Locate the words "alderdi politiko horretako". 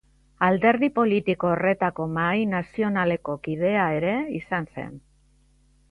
0.45-2.09